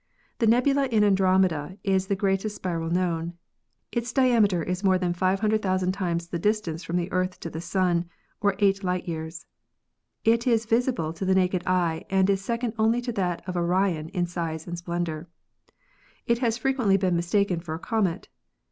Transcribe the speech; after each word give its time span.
The 0.39 0.47
nebula 0.47 0.87
in 0.87 1.03
Andromeda 1.03 1.77
is 1.83 2.07
the 2.07 2.15
greatest 2.15 2.55
spiral 2.55 2.89
known. 2.89 3.33
Its 3.91 4.11
diameter 4.11 4.63
is 4.63 4.83
more 4.83 4.97
than 4.97 5.13
500,000 5.13 5.91
times 5.91 6.25
the 6.27 6.39
distance 6.39 6.83
from 6.83 6.95
the 6.95 7.11
Earth 7.11 7.39
to 7.41 7.51
the 7.51 7.61
Sun, 7.61 8.09
or 8.41 8.55
8 8.57 8.83
light 8.83 9.07
years. 9.07 9.45
It 10.23 10.47
is:visible 10.47 11.13
to 11.13 11.23
the 11.23 11.35
naked 11.35 11.61
eye 11.67 12.05
and 12.09 12.27
is 12.31 12.43
second 12.43 12.73
only 12.79 12.99
to 12.99 13.11
that 13.11 13.47
of 13.47 13.55
Orion 13.55 14.09
in 14.09 14.25
size 14.25 14.65
and 14.65 14.75
splendor. 14.75 15.27
It 16.25 16.39
has 16.39 16.57
fre 16.57 16.69
quently 16.69 16.99
been 16.99 17.15
mistaken 17.15 17.59
for 17.59 17.75
a 17.75 17.79
comet. 17.79 18.27